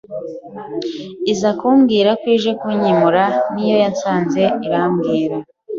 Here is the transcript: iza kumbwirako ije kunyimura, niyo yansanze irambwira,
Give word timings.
iza 1.31 1.49
kumbwirako 1.59 2.25
ije 2.35 2.51
kunyimura, 2.59 3.23
niyo 3.53 3.75
yansanze 3.83 4.43
irambwira, 4.65 5.35